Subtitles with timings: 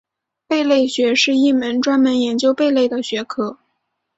[0.47, 3.59] 贝类学是一门专门研究贝类的学科。